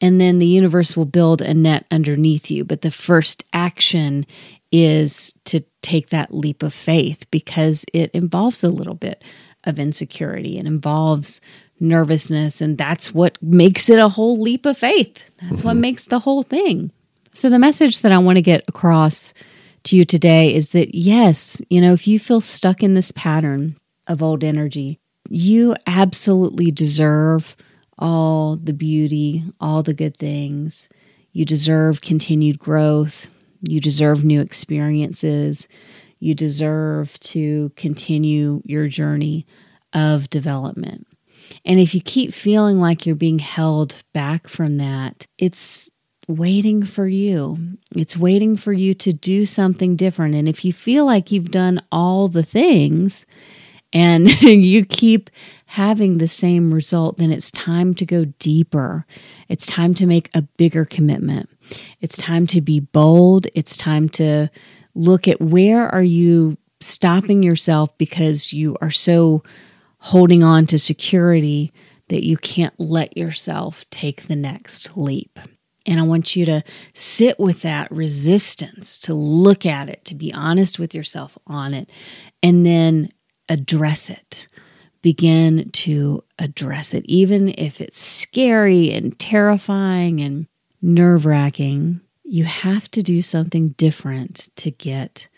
and 0.00 0.20
then 0.20 0.38
the 0.38 0.46
universe 0.46 0.96
will 0.96 1.04
build 1.04 1.42
a 1.42 1.54
net 1.54 1.86
underneath 1.90 2.50
you. 2.50 2.64
But 2.64 2.82
the 2.82 2.90
first 2.90 3.44
action 3.52 4.26
is 4.72 5.34
to 5.46 5.60
take 5.82 6.10
that 6.10 6.32
leap 6.34 6.62
of 6.62 6.72
faith 6.72 7.26
because 7.30 7.84
it 7.92 8.10
involves 8.12 8.62
a 8.62 8.68
little 8.68 8.94
bit 8.94 9.22
of 9.64 9.78
insecurity. 9.78 10.58
It 10.58 10.66
involves 10.66 11.40
nervousness. 11.80 12.60
And 12.60 12.78
that's 12.78 13.12
what 13.12 13.42
makes 13.42 13.88
it 13.88 13.98
a 13.98 14.08
whole 14.08 14.40
leap 14.40 14.66
of 14.66 14.78
faith. 14.78 15.24
That's 15.40 15.56
mm-hmm. 15.56 15.68
what 15.68 15.76
makes 15.76 16.04
the 16.04 16.20
whole 16.20 16.42
thing. 16.42 16.92
So, 17.32 17.48
the 17.48 17.58
message 17.58 18.00
that 18.00 18.12
I 18.12 18.18
want 18.18 18.36
to 18.36 18.42
get 18.42 18.64
across 18.68 19.32
to 19.84 19.96
you 19.96 20.04
today 20.04 20.54
is 20.54 20.70
that 20.70 20.94
yes, 20.94 21.62
you 21.70 21.80
know, 21.80 21.92
if 21.92 22.06
you 22.06 22.18
feel 22.18 22.40
stuck 22.40 22.82
in 22.82 22.94
this 22.94 23.12
pattern 23.12 23.76
of 24.06 24.22
old 24.22 24.42
energy, 24.44 24.98
you 25.28 25.76
absolutely 25.86 26.70
deserve 26.70 27.56
all 28.00 28.56
the 28.56 28.72
beauty, 28.72 29.44
all 29.60 29.82
the 29.82 29.94
good 29.94 30.16
things. 30.16 30.88
You 31.32 31.44
deserve 31.44 32.00
continued 32.00 32.58
growth. 32.58 33.26
You 33.62 33.80
deserve 33.80 34.24
new 34.24 34.40
experiences. 34.40 35.68
You 36.18 36.34
deserve 36.34 37.18
to 37.20 37.70
continue 37.76 38.62
your 38.64 38.88
journey 38.88 39.46
of 39.92 40.30
development. 40.30 41.06
And 41.64 41.80
if 41.80 41.94
you 41.94 42.00
keep 42.00 42.32
feeling 42.32 42.78
like 42.78 43.06
you're 43.06 43.16
being 43.16 43.38
held 43.38 43.94
back 44.12 44.48
from 44.48 44.78
that, 44.78 45.26
it's 45.38 45.90
waiting 46.28 46.84
for 46.84 47.06
you. 47.06 47.58
It's 47.94 48.16
waiting 48.16 48.56
for 48.56 48.72
you 48.72 48.94
to 48.94 49.12
do 49.12 49.44
something 49.44 49.96
different. 49.96 50.34
And 50.34 50.48
if 50.48 50.64
you 50.64 50.72
feel 50.72 51.04
like 51.04 51.32
you've 51.32 51.50
done 51.50 51.82
all 51.90 52.28
the 52.28 52.44
things 52.44 53.26
and 53.92 54.30
you 54.42 54.84
keep 54.84 55.30
having 55.70 56.18
the 56.18 56.26
same 56.26 56.74
result, 56.74 57.16
then 57.18 57.30
it's 57.30 57.52
time 57.52 57.94
to 57.94 58.04
go 58.04 58.24
deeper. 58.40 59.06
It's 59.48 59.66
time 59.68 59.94
to 59.94 60.06
make 60.06 60.28
a 60.34 60.42
bigger 60.42 60.84
commitment. 60.84 61.48
It's 62.00 62.16
time 62.16 62.48
to 62.48 62.60
be 62.60 62.80
bold. 62.80 63.46
It's 63.54 63.76
time 63.76 64.08
to 64.08 64.50
look 64.96 65.28
at 65.28 65.40
where 65.40 65.88
are 65.88 66.02
you 66.02 66.58
stopping 66.80 67.44
yourself 67.44 67.96
because 67.98 68.52
you 68.52 68.76
are 68.80 68.90
so 68.90 69.44
holding 69.98 70.42
on 70.42 70.66
to 70.66 70.76
security 70.76 71.72
that 72.08 72.26
you 72.26 72.36
can't 72.36 72.74
let 72.80 73.16
yourself 73.16 73.88
take 73.90 74.26
the 74.26 74.34
next 74.34 74.96
leap. 74.96 75.38
And 75.86 76.00
I 76.00 76.02
want 76.02 76.34
you 76.34 76.44
to 76.46 76.64
sit 76.94 77.38
with 77.38 77.62
that 77.62 77.88
resistance, 77.92 78.98
to 79.00 79.14
look 79.14 79.64
at 79.64 79.88
it, 79.88 80.04
to 80.06 80.16
be 80.16 80.34
honest 80.34 80.80
with 80.80 80.96
yourself 80.96 81.38
on 81.46 81.74
it, 81.74 81.88
and 82.42 82.66
then 82.66 83.10
address 83.48 84.10
it. 84.10 84.48
Begin 85.02 85.70
to 85.70 86.22
address 86.38 86.92
it, 86.92 87.04
even 87.06 87.54
if 87.56 87.80
it's 87.80 87.98
scary 87.98 88.92
and 88.92 89.18
terrifying 89.18 90.20
and 90.20 90.46
nerve 90.82 91.26
wracking. 91.26 92.00
You 92.24 92.44
have 92.44 92.90
to 92.92 93.02
do 93.02 93.22
something 93.22 93.70
different 93.70 94.48
to 94.56 94.70
get 94.70 95.28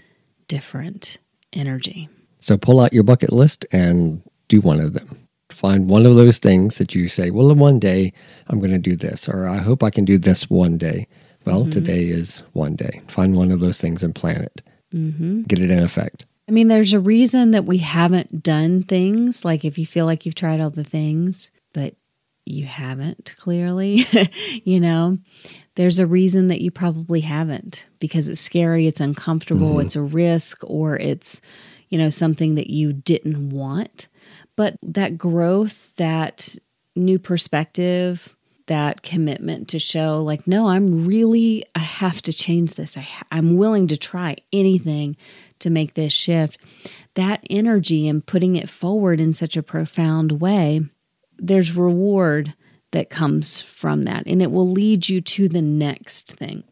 different 0.49 1.19
energy. 1.53 2.09
So 2.41 2.57
pull 2.59 2.81
out 2.81 2.93
your 2.93 3.05
bucket 3.05 3.33
list 3.33 3.65
and 3.73 4.23
do 4.49 4.61
one 4.61 4.81
of 4.81 4.93
them. 4.95 5.19
Find 5.51 5.89
one 5.89 6.07
of 6.07 6.17
those 6.17 6.39
things 6.39 6.79
that 6.79 6.95
you 6.95 7.09
say, 7.09 7.31
well, 7.31 7.55
one 7.55 7.79
day 7.79 8.13
I'm 8.49 8.59
going 8.59 8.73
to 8.73 8.79
do 8.79 8.97
this, 8.97 9.29
or 9.29 9.47
I 9.47 9.59
hope 9.59 9.83
I 9.83 9.91
can 9.91 10.05
do 10.05 10.19
this 10.19 10.51
one 10.51 10.77
day. 10.77 11.07
Well, 11.45 11.63
mm-hmm. 11.63 11.71
today 11.71 12.05
is 12.05 12.43
one 12.53 12.75
day. 12.75 13.01
Find 13.09 13.37
one 13.37 13.51
of 13.51 13.61
those 13.61 13.81
things 13.81 14.03
and 14.03 14.15
plan 14.15 14.43
it. 14.43 14.63
Mm-hmm. 14.95 15.43
Get 15.43 15.61
it 15.61 15.71
in 15.71 15.83
effect. 15.83 16.27
I 16.49 16.53
mean, 16.53 16.69
there's 16.69 16.93
a 16.93 17.01
reason 17.01 17.53
that 17.53 17.65
we 17.65 17.79
haven't 17.79 18.43
done 18.43 18.83
things. 18.83 19.45
Like 19.45 19.65
if 19.65 19.79
you 19.79 19.87
feel 19.87 20.07
like 20.07 20.27
you've 20.27 20.35
tried 20.35 20.61
all 20.61 20.71
the 20.71 20.83
things, 20.83 21.51
but 21.73 21.95
you 22.45 22.67
haven't 22.67 23.35
clearly, 23.37 24.05
you 24.65 24.81
know, 24.81 25.19
there's 25.77 25.99
a 25.99 26.07
reason 26.07 26.49
that 26.49 26.61
you 26.61 26.71
probably 26.71 27.21
haven't 27.21 27.87
because 27.99 28.29
it's 28.29 28.41
scary, 28.41 28.87
it's 28.87 29.01
uncomfortable, 29.01 29.71
mm-hmm. 29.71 29.81
it's 29.81 29.97
a 29.97 30.03
risk, 30.03 30.63
or 30.65 30.99
it's, 30.99 31.41
you 31.89 31.99
know, 31.99 32.11
something 32.11 32.57
that 32.57 32.69
you 32.69 32.93
didn't 32.93 33.51
want. 33.51 34.09
But 34.57 34.77
that 34.83 35.17
growth, 35.17 35.95
that 35.97 36.57
new 36.95 37.19
perspective, 37.19 38.37
that 38.67 39.03
commitment 39.03 39.69
to 39.69 39.79
show, 39.79 40.23
like, 40.23 40.47
no, 40.47 40.69
I'm 40.69 41.07
really, 41.07 41.65
I 41.75 41.81
have 41.81 42.21
to 42.23 42.33
change 42.33 42.75
this. 42.75 42.97
I, 42.97 43.07
I'm 43.31 43.57
willing 43.57 43.89
to 43.89 43.97
try 43.97 44.37
anything 44.53 45.17
to 45.63 45.71
make 45.71 45.95
this 45.95 46.13
shift. 46.13 46.59
That 47.15 47.45
energy 47.51 48.09
and 48.09 48.25
putting 48.25 48.57
it 48.57 48.69
forward 48.69 49.21
in 49.21 49.35
such 49.35 49.57
a 49.57 49.63
profound 49.63 50.41
way, 50.41 50.81
there's 51.39 51.77
reward 51.77 52.55
that 52.93 53.11
comes 53.11 53.61
from 53.61 54.03
that, 54.03 54.27
and 54.27 54.43
it 54.43 54.51
will 54.51 54.71
lead 54.71 55.09
you 55.09 55.21
to 55.21 55.49
the 55.49 55.63
next 55.63 56.37
thing. 56.37 56.63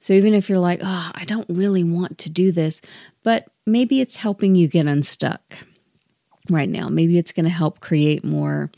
So 0.00 0.12
even 0.12 0.34
if 0.34 0.50
you're 0.50 0.58
like, 0.58 0.80
oh, 0.82 1.10
I 1.14 1.24
don't 1.24 1.48
really 1.48 1.84
want 1.84 2.18
to 2.18 2.30
do 2.30 2.52
this, 2.52 2.82
but 3.22 3.48
maybe 3.66 4.02
it's 4.02 4.16
helping 4.16 4.54
you 4.54 4.68
get 4.68 4.86
unstuck 4.86 5.40
right 6.50 6.68
now. 6.68 6.88
Maybe 6.88 7.16
it's 7.18 7.32
going 7.32 7.44
to 7.44 7.50
help 7.50 7.80
create 7.80 8.24
more 8.24 8.70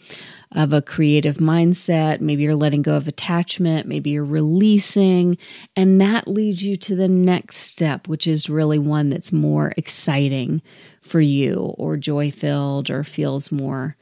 of 0.52 0.72
a 0.72 0.80
creative 0.80 1.36
mindset. 1.38 2.20
Maybe 2.20 2.44
you're 2.44 2.54
letting 2.54 2.82
go 2.82 2.96
of 2.96 3.08
attachment. 3.08 3.88
Maybe 3.88 4.10
you're 4.10 4.24
releasing. 4.24 5.36
And 5.74 6.00
that 6.00 6.28
leads 6.28 6.62
you 6.62 6.76
to 6.76 6.94
the 6.94 7.08
next 7.08 7.56
step, 7.56 8.06
which 8.06 8.26
is 8.26 8.48
really 8.48 8.78
one 8.78 9.10
that's 9.10 9.32
more 9.32 9.72
exciting 9.76 10.62
for 11.02 11.20
you 11.20 11.74
or 11.76 11.96
joy 11.96 12.30
filled 12.30 12.88
or 12.88 13.02
feels 13.02 13.50
more 13.50 13.96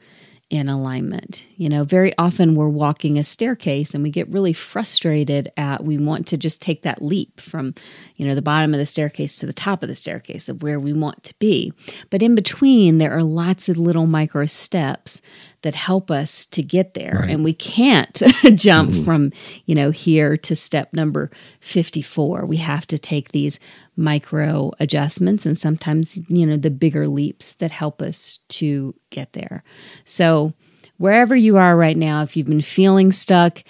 in 0.49 0.69
alignment. 0.69 1.47
You 1.55 1.69
know, 1.69 1.83
very 1.83 2.13
often 2.17 2.55
we're 2.55 2.69
walking 2.69 3.17
a 3.17 3.23
staircase 3.23 3.95
and 3.95 4.03
we 4.03 4.11
get 4.11 4.29
really 4.29 4.53
frustrated 4.53 5.51
at 5.57 5.83
we 5.83 5.97
want 5.97 6.27
to 6.27 6.37
just 6.37 6.61
take 6.61 6.83
that 6.83 7.01
leap 7.01 7.41
from, 7.41 7.73
you 8.15 8.27
know, 8.27 8.35
the 8.35 8.43
bottom 8.43 8.73
of 8.73 8.79
the 8.79 8.85
staircase 8.85 9.37
to 9.37 9.47
the 9.47 9.53
top 9.53 9.81
of 9.81 9.89
the 9.89 9.95
staircase 9.95 10.47
of 10.47 10.61
where 10.61 10.79
we 10.79 10.93
want 10.93 11.23
to 11.23 11.33
be. 11.39 11.73
But 12.11 12.21
in 12.21 12.35
between 12.35 12.99
there 12.99 13.17
are 13.17 13.23
lots 13.23 13.69
of 13.69 13.77
little 13.77 14.05
micro 14.05 14.45
steps 14.45 15.21
that 15.65 15.75
help 15.75 16.11
us 16.11 16.45
to 16.45 16.61
get 16.63 16.93
there 16.93 17.17
right. 17.21 17.29
and 17.31 17.43
we 17.43 17.53
can't 17.53 18.13
jump 18.55 18.91
mm-hmm. 18.91 19.03
from 19.03 19.31
you 19.65 19.75
know 19.75 19.91
here 19.91 20.37
to 20.37 20.55
step 20.55 20.93
number 20.93 21.29
54 21.59 22.45
we 22.45 22.57
have 22.57 22.85
to 22.87 22.97
take 22.97 23.31
these 23.31 23.59
micro 23.97 24.71
adjustments 24.79 25.45
and 25.45 25.57
sometimes 25.57 26.17
you 26.29 26.45
know 26.45 26.55
the 26.55 26.69
bigger 26.69 27.07
leaps 27.07 27.53
that 27.53 27.71
help 27.71 28.01
us 28.01 28.39
to 28.47 28.93
get 29.09 29.33
there 29.33 29.63
so 30.03 30.53
wherever 30.97 31.35
you 31.35 31.57
are 31.57 31.75
right 31.75 31.97
now 31.97 32.21
if 32.21 32.37
you've 32.37 32.47
been 32.47 32.61
feeling 32.61 33.11
stuck 33.11 33.63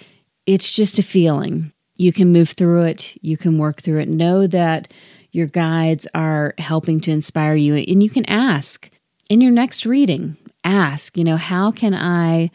it's 0.46 0.70
just 0.70 0.98
a 0.98 1.02
feeling 1.02 1.72
You 1.96 2.12
can 2.12 2.32
move 2.32 2.50
through 2.50 2.82
it, 2.84 3.16
you 3.22 3.36
can 3.36 3.58
work 3.58 3.80
through 3.80 4.00
it. 4.00 4.08
Know 4.08 4.46
that 4.46 4.92
your 5.32 5.46
guides 5.46 6.06
are 6.14 6.54
helping 6.58 7.00
to 7.00 7.10
inspire 7.10 7.54
you. 7.54 7.74
And 7.74 8.02
you 8.02 8.10
can 8.10 8.26
ask 8.26 8.90
in 9.28 9.40
your 9.40 9.52
next 9.52 9.84
reading, 9.86 10.36
ask, 10.66 11.16
you 11.16 11.24
know, 11.24 11.36
how 11.36 11.70
can 11.70 11.94
I 11.94 12.50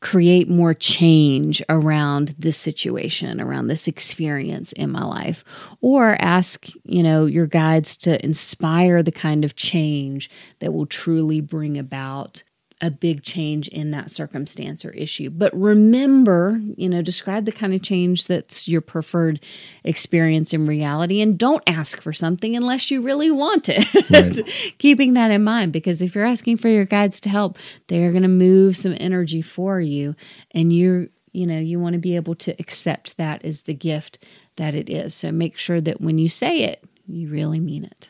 create 0.00 0.48
more 0.48 0.72
change 0.72 1.62
around 1.68 2.34
this 2.38 2.56
situation, 2.56 3.40
around 3.40 3.66
this 3.66 3.86
experience 3.86 4.72
in 4.72 4.90
my 4.90 5.04
life? 5.04 5.44
Or 5.82 6.16
ask, 6.20 6.68
you 6.84 7.02
know, 7.02 7.26
your 7.26 7.46
guides 7.46 7.96
to 7.98 8.24
inspire 8.24 9.02
the 9.02 9.12
kind 9.12 9.44
of 9.44 9.56
change 9.56 10.30
that 10.60 10.72
will 10.72 10.86
truly 10.86 11.40
bring 11.40 11.76
about 11.76 12.42
a 12.80 12.90
big 12.90 13.22
change 13.22 13.68
in 13.68 13.90
that 13.90 14.10
circumstance 14.10 14.84
or 14.84 14.90
issue. 14.90 15.30
But 15.30 15.54
remember, 15.54 16.60
you 16.76 16.88
know, 16.88 17.02
describe 17.02 17.44
the 17.44 17.52
kind 17.52 17.74
of 17.74 17.82
change 17.82 18.26
that's 18.26 18.66
your 18.66 18.80
preferred 18.80 19.40
experience 19.84 20.54
in 20.54 20.66
reality 20.66 21.20
and 21.20 21.38
don't 21.38 21.62
ask 21.66 22.00
for 22.00 22.12
something 22.12 22.56
unless 22.56 22.90
you 22.90 23.02
really 23.02 23.30
want 23.30 23.68
it. 23.68 23.84
Right. 24.10 24.74
Keeping 24.78 25.14
that 25.14 25.30
in 25.30 25.44
mind 25.44 25.72
because 25.72 26.00
if 26.00 26.14
you're 26.14 26.24
asking 26.24 26.56
for 26.56 26.68
your 26.68 26.84
guides 26.84 27.20
to 27.20 27.28
help, 27.28 27.58
they're 27.88 28.12
going 28.12 28.22
to 28.22 28.28
move 28.28 28.76
some 28.76 28.96
energy 28.98 29.42
for 29.42 29.80
you 29.80 30.14
and 30.52 30.72
you're 30.72 31.08
you 31.32 31.46
know, 31.46 31.58
you 31.60 31.78
want 31.78 31.92
to 31.92 32.00
be 32.00 32.16
able 32.16 32.34
to 32.34 32.54
accept 32.58 33.16
that 33.16 33.44
as 33.44 33.62
the 33.62 33.74
gift 33.74 34.24
that 34.56 34.74
it 34.74 34.90
is. 34.90 35.14
So 35.14 35.30
make 35.30 35.56
sure 35.56 35.80
that 35.80 36.00
when 36.00 36.18
you 36.18 36.28
say 36.28 36.64
it, 36.64 36.84
you 37.06 37.28
really 37.28 37.60
mean 37.60 37.84
it. 37.84 38.08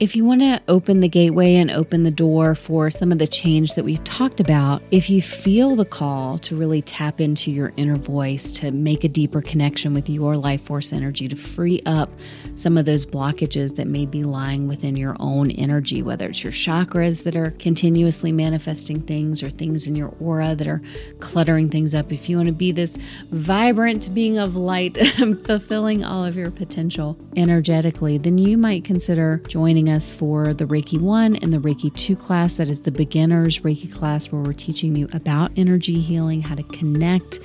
If 0.00 0.16
you 0.16 0.24
want 0.24 0.40
to 0.40 0.62
open 0.66 1.00
the 1.00 1.10
gateway 1.10 1.56
and 1.56 1.70
open 1.70 2.04
the 2.04 2.10
door 2.10 2.54
for 2.54 2.90
some 2.90 3.12
of 3.12 3.18
the 3.18 3.26
change 3.26 3.74
that 3.74 3.84
we've 3.84 4.02
talked 4.02 4.40
about, 4.40 4.80
if 4.90 5.10
you 5.10 5.20
feel 5.20 5.76
the 5.76 5.84
call 5.84 6.38
to 6.38 6.56
really 6.56 6.80
tap 6.80 7.20
into 7.20 7.50
your 7.50 7.74
inner 7.76 7.96
voice, 7.96 8.50
to 8.52 8.70
make 8.70 9.04
a 9.04 9.10
deeper 9.10 9.42
connection 9.42 9.92
with 9.92 10.08
your 10.08 10.38
life 10.38 10.62
force 10.62 10.94
energy, 10.94 11.28
to 11.28 11.36
free 11.36 11.82
up 11.84 12.08
some 12.54 12.78
of 12.78 12.86
those 12.86 13.04
blockages 13.04 13.76
that 13.76 13.88
may 13.88 14.06
be 14.06 14.24
lying 14.24 14.68
within 14.68 14.96
your 14.96 15.16
own 15.20 15.50
energy, 15.50 16.02
whether 16.02 16.28
it's 16.28 16.42
your 16.42 16.50
chakras 16.50 17.24
that 17.24 17.36
are 17.36 17.50
continuously 17.58 18.32
manifesting 18.32 19.02
things 19.02 19.42
or 19.42 19.50
things 19.50 19.86
in 19.86 19.94
your 19.94 20.14
aura 20.18 20.54
that 20.54 20.66
are 20.66 20.80
cluttering 21.18 21.68
things 21.68 21.94
up, 21.94 22.10
if 22.10 22.26
you 22.26 22.38
want 22.38 22.48
to 22.48 22.54
be 22.54 22.72
this 22.72 22.96
vibrant 23.32 24.14
being 24.14 24.38
of 24.38 24.56
light, 24.56 24.96
fulfilling 25.44 26.02
all 26.02 26.24
of 26.24 26.36
your 26.36 26.50
potential 26.50 27.18
energetically, 27.36 28.16
then 28.16 28.38
you 28.38 28.56
might 28.56 28.82
consider 28.82 29.42
joining 29.46 29.89
us 29.90 30.14
for 30.14 30.54
the 30.54 30.64
Reiki 30.64 31.00
1 31.00 31.36
and 31.36 31.52
the 31.52 31.58
Reiki 31.58 31.94
2 31.94 32.16
class. 32.16 32.54
That 32.54 32.68
is 32.68 32.80
the 32.80 32.90
beginner's 32.90 33.60
Reiki 33.60 33.92
class 33.92 34.30
where 34.30 34.40
we're 34.40 34.52
teaching 34.52 34.96
you 34.96 35.08
about 35.12 35.50
energy 35.56 36.00
healing, 36.00 36.40
how 36.40 36.54
to 36.54 36.62
connect 36.62 37.40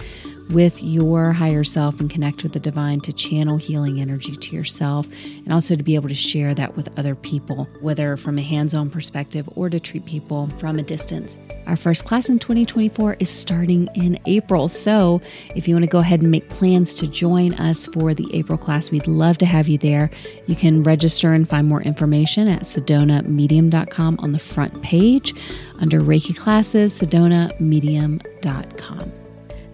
with 0.49 0.83
your 0.83 1.31
higher 1.31 1.63
self 1.63 1.99
and 1.99 2.09
connect 2.09 2.43
with 2.43 2.53
the 2.53 2.59
divine 2.59 2.99
to 3.01 3.11
channel 3.11 3.57
healing 3.57 3.99
energy 3.99 4.35
to 4.35 4.55
yourself 4.55 5.07
and 5.23 5.51
also 5.51 5.75
to 5.75 5.83
be 5.83 5.95
able 5.95 6.09
to 6.09 6.15
share 6.15 6.53
that 6.53 6.75
with 6.75 6.87
other 6.97 7.15
people, 7.15 7.67
whether 7.81 8.15
from 8.17 8.37
a 8.37 8.41
hands 8.41 8.73
on 8.73 8.89
perspective 8.89 9.47
or 9.55 9.69
to 9.69 9.79
treat 9.79 10.05
people 10.05 10.47
from 10.59 10.77
a 10.77 10.83
distance. 10.83 11.37
Our 11.67 11.75
first 11.75 12.05
class 12.05 12.29
in 12.29 12.39
2024 12.39 13.17
is 13.19 13.29
starting 13.29 13.89
in 13.95 14.19
April. 14.25 14.69
So 14.69 15.21
if 15.55 15.67
you 15.67 15.75
want 15.75 15.85
to 15.85 15.89
go 15.89 15.99
ahead 15.99 16.21
and 16.21 16.29
make 16.29 16.49
plans 16.49 16.93
to 16.95 17.07
join 17.07 17.53
us 17.55 17.87
for 17.87 18.13
the 18.13 18.27
April 18.33 18.57
class, 18.57 18.91
we'd 18.91 19.07
love 19.07 19.37
to 19.39 19.45
have 19.45 19.67
you 19.67 19.77
there. 19.77 20.11
You 20.45 20.55
can 20.55 20.83
register 20.83 21.33
and 21.33 21.49
find 21.49 21.67
more 21.67 21.81
information 21.81 22.47
at 22.47 22.63
sedonamedium.com 22.63 24.19
on 24.19 24.31
the 24.31 24.39
front 24.39 24.81
page 24.83 25.33
under 25.79 26.01
Reiki 26.01 26.37
classes, 26.37 26.99
sedonamedium.com. 26.99 29.25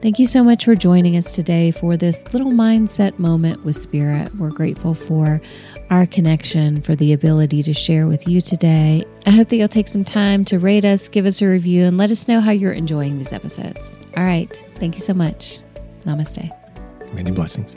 Thank 0.01 0.17
you 0.17 0.25
so 0.25 0.43
much 0.43 0.65
for 0.65 0.73
joining 0.73 1.15
us 1.15 1.35
today 1.35 1.69
for 1.69 1.95
this 1.95 2.23
little 2.33 2.49
mindset 2.49 3.19
moment 3.19 3.63
with 3.63 3.75
Spirit. 3.75 4.33
We're 4.33 4.49
grateful 4.49 4.95
for 4.95 5.39
our 5.91 6.07
connection, 6.07 6.81
for 6.81 6.95
the 6.95 7.13
ability 7.13 7.61
to 7.61 7.73
share 7.73 8.07
with 8.07 8.27
you 8.27 8.41
today. 8.41 9.05
I 9.27 9.29
hope 9.29 9.49
that 9.49 9.57
you'll 9.57 9.67
take 9.67 9.87
some 9.87 10.03
time 10.03 10.43
to 10.45 10.57
rate 10.57 10.85
us, 10.85 11.07
give 11.07 11.27
us 11.27 11.39
a 11.43 11.47
review, 11.47 11.85
and 11.85 11.99
let 11.99 12.09
us 12.09 12.27
know 12.27 12.41
how 12.41 12.49
you're 12.49 12.71
enjoying 12.71 13.19
these 13.19 13.31
episodes. 13.31 13.95
All 14.17 14.23
right. 14.23 14.51
Thank 14.77 14.95
you 14.95 15.01
so 15.01 15.13
much. 15.13 15.59
Namaste. 16.05 16.49
Many 17.13 17.29
blessings. 17.29 17.75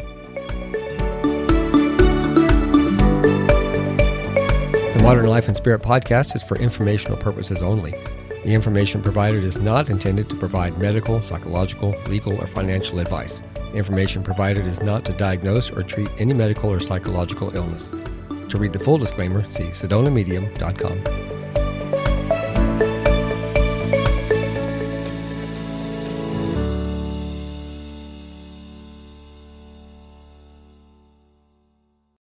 The 4.94 5.01
Modern 5.03 5.27
Life 5.27 5.46
and 5.46 5.57
Spirit 5.59 5.83
podcast 5.83 6.35
is 6.35 6.42
for 6.42 6.57
informational 6.57 7.18
purposes 7.18 7.62
only. 7.62 7.92
The 8.44 8.52
information 8.52 9.00
provided 9.00 9.42
is 9.42 9.57
not 9.57 9.88
intended 9.88 10.28
to 10.28 10.37
provide 10.37 10.76
medical, 10.76 11.22
psychological, 11.22 11.94
legal, 12.09 12.38
or 12.38 12.46
financial 12.46 12.98
advice. 12.98 13.42
The 13.54 13.78
information 13.78 14.22
provided 14.22 14.66
is 14.66 14.83
not 14.83 15.07
to 15.07 15.12
diagnose 15.12 15.70
or 15.70 15.83
treat 15.83 16.11
any 16.18 16.35
medical 16.35 16.70
or 16.70 16.78
psychological 16.78 17.57
illness. 17.57 17.90
To 18.50 18.59
read 18.59 18.74
the 18.74 18.78
full 18.78 18.98
disclaimer, 18.98 19.50
see 19.50 19.64
sedonamedium.com. 19.64 21.23